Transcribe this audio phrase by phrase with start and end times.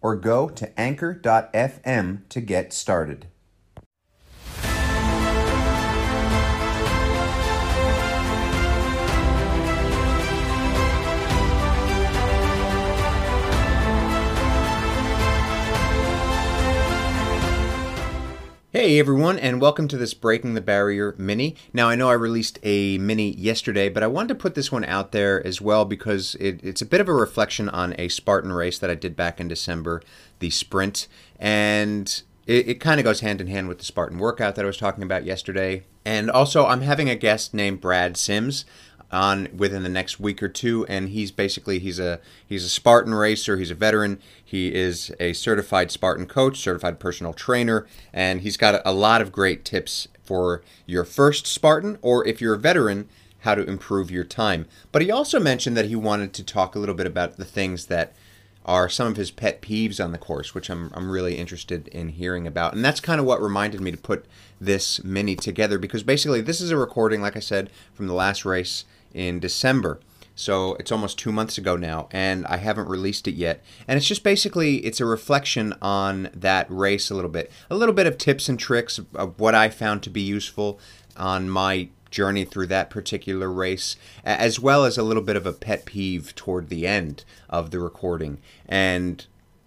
[0.00, 3.26] or go to anchor.fm to get started.
[18.78, 21.56] Hey everyone, and welcome to this Breaking the Barrier mini.
[21.72, 24.84] Now, I know I released a mini yesterday, but I wanted to put this one
[24.84, 28.52] out there as well because it, it's a bit of a reflection on a Spartan
[28.52, 30.00] race that I did back in December,
[30.38, 31.08] the sprint.
[31.40, 34.68] And it, it kind of goes hand in hand with the Spartan workout that I
[34.68, 35.82] was talking about yesterday.
[36.04, 38.64] And also, I'm having a guest named Brad Sims
[39.10, 43.14] on within the next week or two and he's basically he's a he's a Spartan
[43.14, 48.56] racer he's a veteran he is a certified Spartan coach certified personal trainer and he's
[48.56, 53.08] got a, lot of great tips for your first Spartan or if you're a veteran
[53.40, 56.78] how to improve your time but he also mentioned that he wanted to talk a
[56.78, 58.12] little bit about the things that
[58.68, 62.10] are some of his pet peeves on the course, which I'm, I'm really interested in
[62.10, 62.74] hearing about.
[62.74, 64.26] And that's kind of what reminded me to put
[64.60, 68.44] this mini together because basically, this is a recording, like I said, from the last
[68.44, 70.00] race in December.
[70.34, 73.60] So it's almost two months ago now, and I haven't released it yet.
[73.88, 77.94] And it's just basically it's a reflection on that race a little bit, a little
[77.94, 80.78] bit of tips and tricks of what I found to be useful
[81.16, 85.52] on my journey through that particular race, as well as a little bit of a
[85.52, 88.38] pet peeve toward the end of the recording,
[88.68, 89.26] and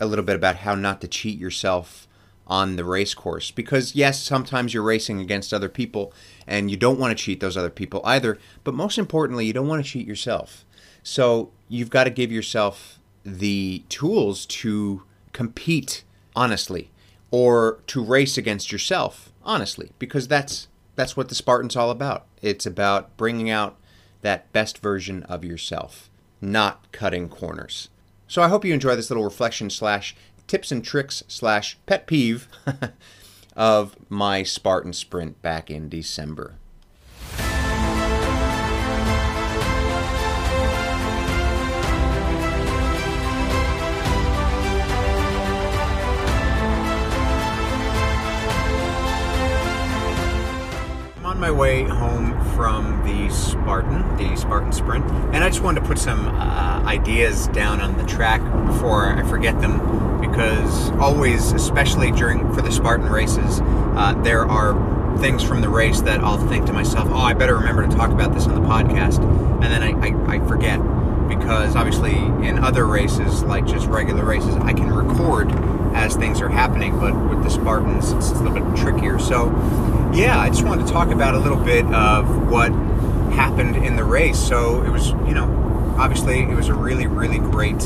[0.00, 2.06] a little bit about how not to cheat yourself
[2.46, 3.50] on the race course.
[3.50, 6.12] Because, yes, sometimes you're racing against other people
[6.46, 8.38] and you don't want to cheat those other people either.
[8.64, 10.64] But most importantly, you don't want to cheat yourself.
[11.02, 15.02] So you've got to give yourself the tools to
[15.32, 16.90] compete honestly
[17.30, 22.26] or to race against yourself honestly because that's that's what the Spartan's all about.
[22.42, 23.78] It's about bringing out
[24.20, 27.88] that best version of yourself, not cutting corners.
[28.28, 30.14] So I hope you enjoy this little reflection slash
[30.46, 32.46] tips and tricks slash pet peeve
[33.56, 36.54] of my Spartan sprint back in December.
[51.16, 55.80] I'm on my way home from the Spartan, the Spartan Sprint, and I just wanted
[55.80, 61.52] to put some uh, ideas down on the track before I forget them, because always,
[61.52, 66.38] especially during for the Spartan races, uh, there are things from the race that I'll
[66.48, 69.22] think to myself, "Oh, I better remember to talk about this on the podcast,"
[69.62, 70.80] and then I, I, I forget
[71.28, 75.50] because obviously in other races, like just regular races, I can record
[75.94, 79.18] as things are happening, but with the Spartans, it's a little bit trickier.
[79.18, 79.50] So,
[80.14, 82.72] yeah, I just wanted to talk about a little bit of what
[83.32, 84.38] happened in the race.
[84.38, 87.82] So, it was, you know, obviously, it was a really, really great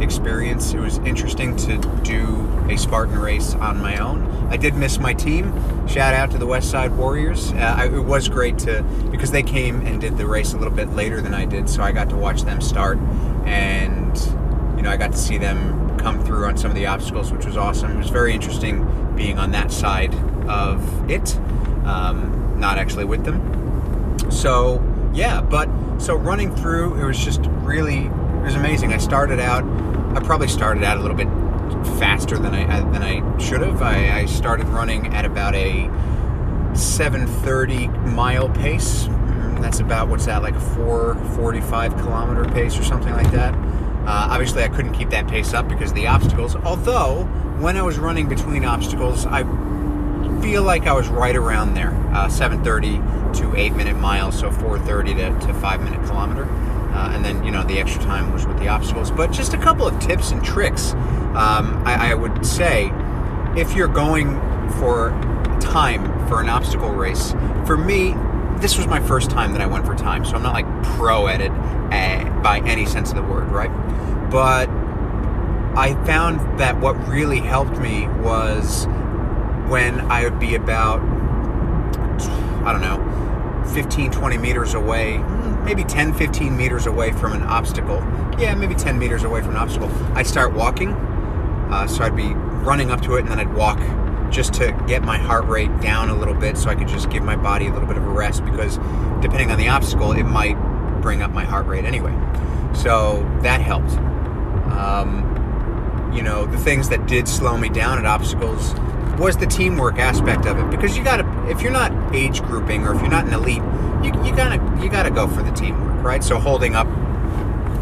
[0.00, 0.72] experience.
[0.72, 4.26] It was interesting to do a Spartan race on my own.
[4.50, 5.52] I did miss my team.
[5.86, 7.52] Shout out to the West Side Warriors.
[7.52, 10.72] Uh, I, it was great to because they came and did the race a little
[10.74, 12.98] bit later than I did, so I got to watch them start,
[13.46, 14.16] and
[14.76, 17.44] you know I got to see them come through on some of the obstacles, which
[17.44, 17.92] was awesome.
[17.92, 20.14] It was very interesting being on that side
[20.48, 21.36] of it,
[21.84, 23.67] um, not actually with them.
[24.30, 25.68] So yeah, but
[25.98, 28.92] so running through, it was just really it was amazing.
[28.92, 29.64] I started out.
[30.16, 31.28] I probably started out a little bit
[31.98, 33.82] faster than I than I should have.
[33.82, 35.88] I, I started running at about a
[36.72, 39.04] 7:30 mile pace.
[39.04, 43.54] Mm, that's about what's that like a 4:45 kilometer pace or something like that.
[43.54, 46.56] Uh, obviously, I couldn't keep that pace up because of the obstacles.
[46.56, 47.24] Although
[47.58, 49.42] when I was running between obstacles, I
[50.42, 53.00] feel like I was right around there, uh, 7:30
[53.38, 56.46] to 8 minute miles, so 4:30 to, to 5 minute kilometer.
[56.94, 59.10] Uh, and then you know the extra time was with the obstacles.
[59.10, 60.94] But just a couple of tips and tricks.
[61.34, 62.90] Um, I, I would say
[63.56, 64.40] if you're going
[64.80, 65.10] for
[65.60, 67.32] time for an obstacle race,
[67.66, 68.14] for me,
[68.60, 70.66] this was my first time that I went for time, so I'm not like
[70.96, 73.70] pro at it uh, by any sense of the word, right?
[74.30, 74.68] But
[75.78, 78.86] I found that what really helped me was
[79.68, 81.00] when I would be about,
[82.64, 85.18] I don't know, 15, 20 meters away,
[85.64, 87.98] maybe 10, 15 meters away from an obstacle.
[88.38, 89.90] Yeah, maybe 10 meters away from an obstacle.
[90.14, 90.90] I start walking
[91.70, 92.32] Uh, so I'd be
[92.64, 93.78] running up to it and then I'd walk
[94.30, 97.22] just to get my heart rate down a little bit so I could just give
[97.22, 98.78] my body a little bit of a rest because
[99.20, 100.56] depending on the obstacle, it might
[101.02, 102.14] bring up my heart rate anyway.
[102.74, 103.92] So that helped.
[104.72, 108.72] Um, you know, the things that did slow me down at obstacles
[109.18, 110.70] was the teamwork aspect of it.
[110.70, 113.62] Because you gotta if you're not age grouping or if you're not an elite
[114.02, 116.22] you, you gotta you gotta go for the teamwork right?
[116.22, 116.86] So holding up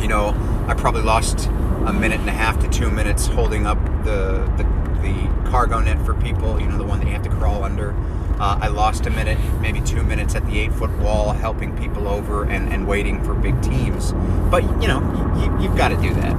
[0.00, 0.34] you know
[0.68, 1.46] i probably lost
[1.86, 4.64] a minute and a half to two minutes holding up the the,
[5.02, 7.94] the cargo net for people you know the one that you have to crawl under.
[8.38, 12.08] Uh, i lost a minute maybe two minutes at the eight foot wall helping people
[12.08, 14.12] over and, and waiting for big teams.
[14.50, 15.00] But you know
[15.38, 16.34] you, you've got to do that.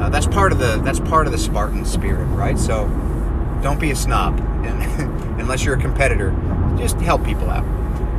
[0.00, 2.58] Uh, that's part of the that's part of the spartan spirit right?
[2.58, 2.84] So
[3.62, 6.34] don't be a snob, and, unless you're a competitor.
[6.76, 7.64] Just help people out.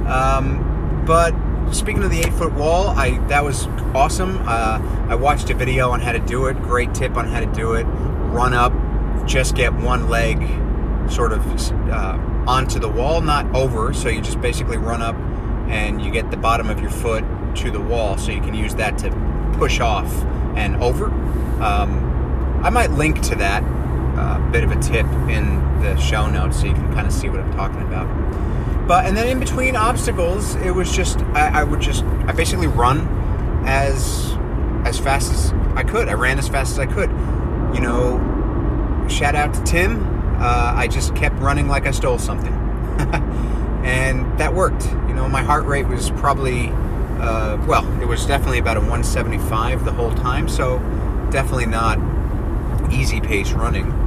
[0.07, 1.33] Um, but
[1.73, 4.39] speaking of the eight foot wall, I that was awesome.
[4.47, 6.61] Uh, I watched a video on how to do it.
[6.61, 7.83] Great tip on how to do it.
[7.83, 8.73] Run up,
[9.25, 10.39] just get one leg
[11.09, 11.45] sort of
[11.89, 12.17] uh,
[12.47, 13.93] onto the wall, not over.
[13.93, 15.15] So you just basically run up
[15.69, 17.23] and you get the bottom of your foot
[17.55, 20.11] to the wall, so you can use that to push off
[20.55, 21.05] and over.
[21.61, 23.63] Um, I might link to that
[24.17, 27.29] uh, bit of a tip in the show notes so you can kind of see
[27.29, 28.07] what I'm talking about.
[28.87, 32.67] But and then in between obstacles, it was just I, I would just I basically
[32.67, 33.07] run
[33.65, 34.33] as
[34.85, 36.09] as fast as I could.
[36.09, 37.09] I ran as fast as I could.
[37.73, 40.03] You know, shout out to Tim.
[40.41, 42.53] Uh, I just kept running like I stole something,
[43.83, 44.85] and that worked.
[45.07, 46.69] You know, my heart rate was probably
[47.21, 50.49] uh, well, it was definitely about a 175 the whole time.
[50.49, 50.79] So
[51.31, 51.99] definitely not
[52.91, 54.00] easy pace running.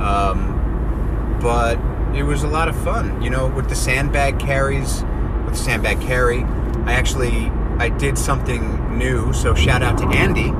[0.00, 1.78] Um, but
[2.14, 3.22] it was a lot of fun.
[3.22, 5.02] You know, with the sandbag carries,
[5.44, 6.42] with the sandbag carry,
[6.84, 9.32] I actually I did something new.
[9.32, 10.52] So shout out to Andy.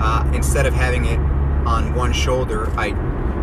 [0.00, 1.18] Uh, instead of having it
[1.66, 2.88] on one shoulder, I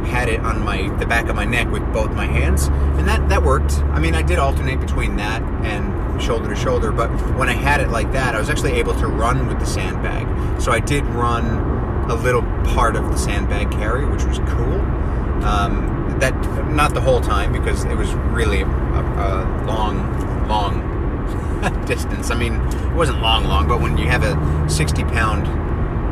[0.06, 3.30] had it on my the back of my neck with both my hands, and that
[3.30, 3.74] that worked.
[3.80, 7.82] I mean, I did alternate between that and shoulder to shoulder, but when I had
[7.82, 10.62] it like that, I was actually able to run with the sandbag.
[10.62, 12.44] So I did run a little
[12.74, 14.80] part of the sandbag carry, which was cool.
[15.44, 16.34] Um, that
[16.72, 20.92] not the whole time because it was really a, a long, long
[21.86, 22.32] distance.
[22.32, 25.48] I mean, it wasn't long, long, but when you have a 60 pound,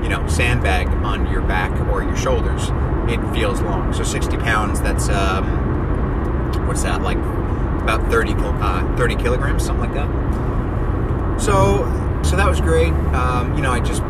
[0.04, 2.70] you know, sandbag on your back or your shoulders,
[3.08, 3.94] it feels long.
[3.94, 7.18] So 60 pounds, that's um, what's that like?
[7.18, 11.42] About 30, uh, 30 kilograms, something like that.
[11.42, 11.86] So,
[12.24, 12.94] so that was great.
[13.16, 14.04] Um, you know, I just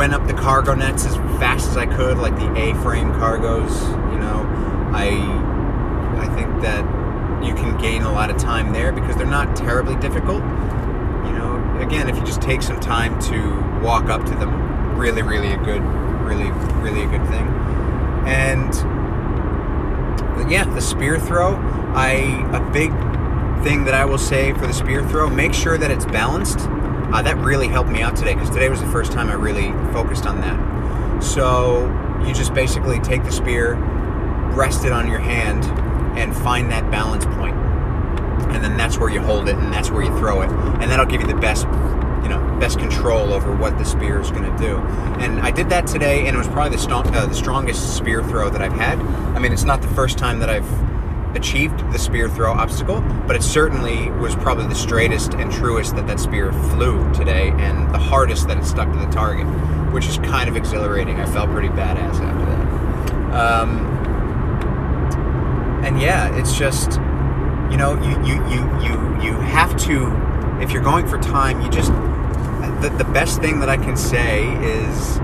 [0.00, 3.70] went up the cargo nets as fast as I could, like the A-frame cargos.
[4.10, 4.46] You know,
[4.94, 5.08] I
[6.18, 9.96] I think that you can gain a lot of time there because they're not terribly
[9.96, 10.38] difficult.
[10.38, 15.20] You know, again, if you just take some time to walk up to them, really,
[15.20, 15.82] really a good,
[16.24, 16.50] really,
[16.80, 17.46] really a good thing.
[18.26, 18.72] And
[20.50, 21.56] yeah, the spear throw.
[21.94, 22.90] I a big
[23.62, 26.60] thing that I will say for the spear throw: make sure that it's balanced
[27.12, 29.72] uh, that really helped me out today because today was the first time I really
[29.92, 31.22] focused on that.
[31.22, 31.86] So
[32.26, 33.74] you just basically take the spear,
[34.54, 35.64] rest it on your hand,
[36.18, 37.56] and find that balance point.
[38.54, 40.50] And then that's where you hold it and that's where you throw it.
[40.50, 41.66] And that'll give you the best
[42.22, 44.76] you know best control over what the spear is going to do.
[45.18, 48.22] And I did that today, and it was probably the, st- uh, the strongest spear
[48.22, 48.98] throw that I've had.
[49.34, 50.89] I mean, it's not the first time that I've
[51.34, 56.06] achieved the spear throw obstacle, but it certainly was probably the straightest and truest that
[56.06, 59.46] that spear flew today, and the hardest that it stuck to the target,
[59.92, 61.20] which is kind of exhilarating.
[61.20, 63.34] I felt pretty badass after that.
[63.34, 63.86] Um,
[65.84, 66.92] and yeah, it's just
[67.70, 71.70] you know you you you you you have to if you're going for time, you
[71.70, 71.92] just
[72.82, 75.18] the, the best thing that I can say is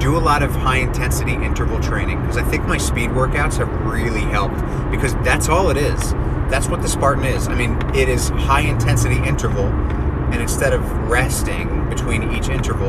[0.00, 3.70] do a lot of high intensity interval training because I think my speed workouts have
[3.84, 4.56] really helped
[4.90, 6.12] because that's all it is.
[6.50, 7.46] That's what the Spartan is.
[7.48, 12.88] I mean, it is high intensity interval, and instead of resting between each interval,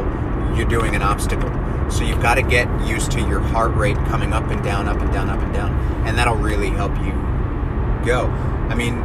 [0.57, 1.49] you're doing an obstacle.
[1.91, 4.99] So you've got to get used to your heart rate coming up and down, up
[4.99, 5.73] and down, up and down,
[6.07, 7.11] and that'll really help you
[8.05, 8.27] go.
[8.69, 8.95] I mean,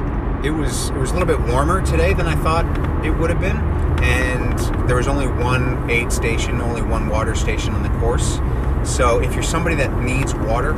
[0.47, 2.65] it was it was a little bit warmer today than I thought
[3.05, 3.57] it would have been
[4.03, 8.39] and there was only one aid station, only one water station on the course.
[8.85, 10.75] So if you're somebody that needs water,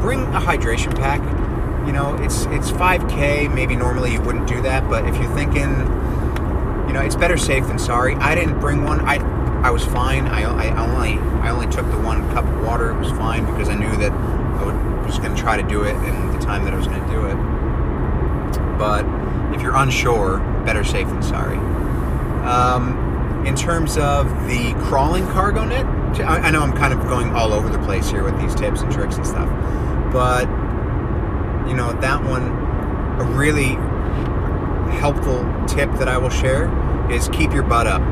[0.00, 1.20] bring a hydration pack.
[1.86, 3.52] You know, it's it's 5k.
[3.52, 5.70] Maybe normally you wouldn't do that, but if you're thinking,
[6.86, 8.14] you know, it's better safe than sorry.
[8.14, 9.00] I didn't bring one.
[9.00, 9.16] I
[9.66, 10.26] I was fine.
[10.26, 12.92] I, I only I only took the one cup of water.
[12.92, 15.96] It was fine because I knew that I was going to try to do it
[15.96, 17.61] in the time that I was going to do it.
[18.78, 19.04] But
[19.54, 21.58] if you're unsure, better safe than sorry.
[22.46, 25.86] Um, in terms of the crawling cargo net,
[26.20, 28.92] I, know I'm kind of going all over the place here with these tips and
[28.92, 29.48] tricks and stuff,
[30.12, 30.48] but
[31.68, 32.48] you know that one,
[33.20, 33.76] a really
[34.98, 36.70] helpful tip that I will share
[37.10, 38.02] is keep your butt up.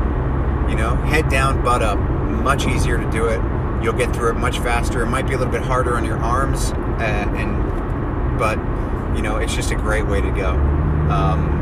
[0.69, 1.99] You know, head down, butt up.
[1.99, 3.41] Much easier to do it.
[3.83, 5.01] You'll get through it much faster.
[5.03, 8.57] It might be a little bit harder on your arms, uh, and but
[9.15, 10.51] you know, it's just a great way to go.
[11.11, 11.61] Um,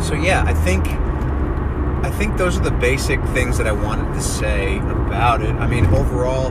[0.00, 0.86] so yeah, I think
[2.04, 5.54] I think those are the basic things that I wanted to say about it.
[5.54, 6.48] I mean, overall,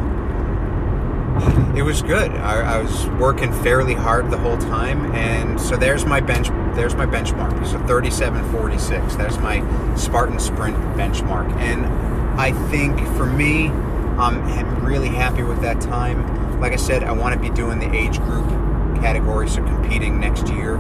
[1.76, 2.32] it was good.
[2.32, 6.48] I, I, was working fairly hard the whole time, and so there's my bench.
[6.76, 7.66] There's my benchmark.
[7.66, 9.18] So 37.46.
[9.18, 9.60] There's my
[9.96, 11.86] Spartan Sprint benchmark, and
[12.40, 16.60] I think for me, I'm really happy with that time.
[16.62, 18.46] Like I said, I want to be doing the age group
[19.02, 20.78] category, so competing next year.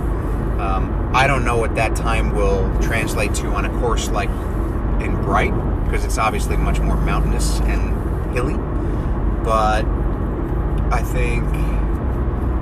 [0.59, 4.29] Um, I don't know what that time will translate to on a course like
[5.01, 8.53] in Bright, because it's obviously much more mountainous and hilly.
[9.43, 9.85] But
[10.93, 11.45] I think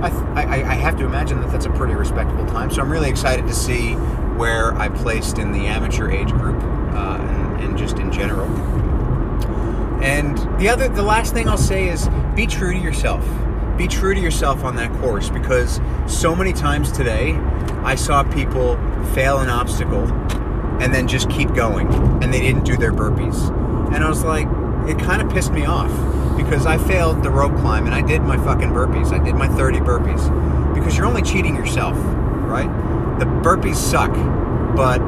[0.02, 2.72] I, I, I, have to imagine that that's a pretty respectable time.
[2.72, 3.96] So I'm really excited to see
[4.38, 6.56] where I placed in the amateur age group
[6.94, 8.48] uh, and, and just in general.
[10.02, 13.26] And the other, the last thing I'll say is be true to yourself.
[13.80, 17.36] Be true to yourself on that course because so many times today
[17.86, 18.76] I saw people
[19.14, 20.04] fail an obstacle
[20.82, 21.88] and then just keep going
[22.22, 23.48] and they didn't do their burpees.
[23.96, 24.48] And I was like,
[24.90, 25.92] it kind of pissed me off
[26.36, 29.18] because I failed the rope climb and I did my fucking burpees.
[29.18, 32.68] I did my 30 burpees because you're only cheating yourself, right?
[33.18, 34.12] The burpees suck,
[34.76, 35.00] but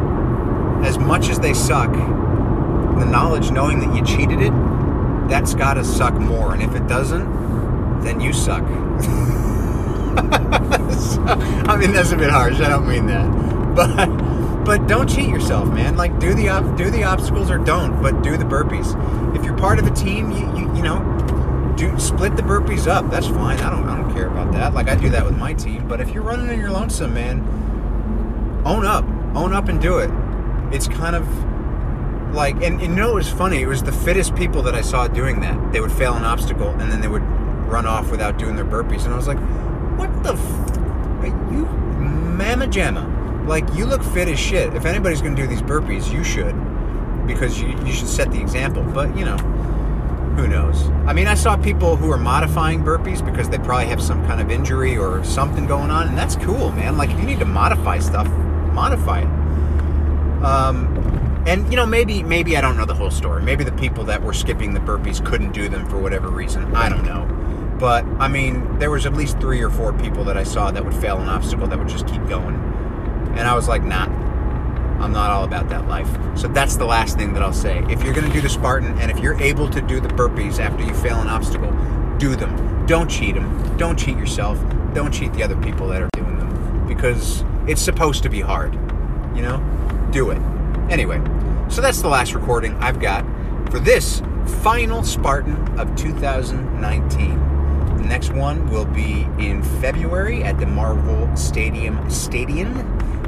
[0.88, 4.54] as much as they suck, the knowledge knowing that you cheated it,
[5.28, 6.54] that's got to suck more.
[6.54, 7.51] And if it doesn't,
[8.04, 8.62] then you suck.
[8.62, 8.68] so,
[11.68, 12.60] I mean, that's a bit harsh.
[12.60, 13.76] I don't mean that.
[13.76, 14.08] But
[14.66, 15.98] but don't cheat yourself, man.
[15.98, 18.96] Like do the do the obstacles or don't, but do the burpees.
[19.36, 23.10] If you're part of a team, you you, you know, do split the burpees up.
[23.10, 23.60] That's fine.
[23.60, 24.74] I don't I don't care about that.
[24.74, 25.88] Like I do that with my team.
[25.88, 27.42] But if you're running in your lonesome, man,
[28.66, 29.06] own up,
[29.36, 30.12] own up and do it.
[30.74, 31.28] It's kind of
[32.34, 33.62] like, and, and you know, it was funny.
[33.62, 35.74] It was the fittest people that I saw doing that.
[35.74, 37.24] They would fail an obstacle and then they would
[37.72, 39.40] run off without doing their burpees, and I was like,
[39.98, 43.22] what the, f- you mamma jamma?
[43.48, 44.74] like you look fit as shit.
[44.74, 46.56] If anybody's going to do these burpees, you should
[47.28, 48.84] because you, you should set the example.
[48.84, 49.38] But you know,
[50.38, 50.90] who knows?
[51.06, 54.42] I mean, I saw people who are modifying burpees because they probably have some kind
[54.42, 56.98] of injury or something going on, and that's cool, man.
[56.98, 58.28] Like if you need to modify stuff,
[58.74, 60.44] modify it.
[60.44, 60.98] Um,
[61.46, 63.42] and you know, maybe maybe I don't know the whole story.
[63.42, 66.76] Maybe the people that were skipping the burpees couldn't do them for whatever reason.
[66.76, 67.28] I don't know.
[67.82, 70.86] But I mean, there was at least three or four people that I saw that
[70.86, 72.54] would fail an obstacle that would just keep going.
[73.36, 74.06] And I was like, nah,
[75.04, 76.08] I'm not all about that life.
[76.38, 77.84] So that's the last thing that I'll say.
[77.90, 80.60] If you're going to do the Spartan and if you're able to do the burpees
[80.60, 81.72] after you fail an obstacle,
[82.20, 82.86] do them.
[82.86, 83.78] Don't cheat them.
[83.78, 84.60] Don't cheat yourself.
[84.94, 88.76] Don't cheat the other people that are doing them because it's supposed to be hard.
[89.36, 90.10] You know?
[90.12, 90.38] Do it.
[90.92, 91.20] Anyway,
[91.68, 93.26] so that's the last recording I've got
[93.72, 94.22] for this
[94.62, 97.61] final Spartan of 2019.
[98.02, 102.76] The next one will be in February at the Marvel Stadium Stadium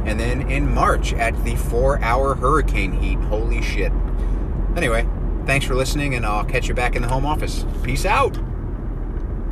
[0.06, 3.20] and then in March at the four hour hurricane heat.
[3.20, 3.92] Holy shit.
[4.76, 5.08] Anyway,
[5.46, 7.66] thanks for listening, and I'll catch you back in the home office.
[7.84, 8.38] Peace out.